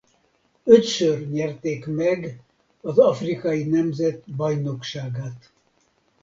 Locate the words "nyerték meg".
1.29-2.43